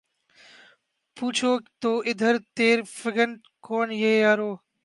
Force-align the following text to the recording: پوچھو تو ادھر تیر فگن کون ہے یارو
پوچھو 1.17 1.51
تو 1.81 1.91
ادھر 2.09 2.35
تیر 2.55 2.77
فگن 2.97 3.31
کون 3.65 3.87
ہے 4.01 4.13
یارو 4.23 4.51